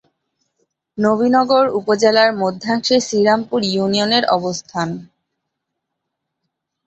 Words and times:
নবীনগর 0.97 1.65
উপজেলার 1.79 2.29
মধ্যাংশে 2.41 2.95
শ্রীরামপুর 3.07 3.59
ইউনিয়নের 3.71 4.23
অবস্থান। 4.37 4.89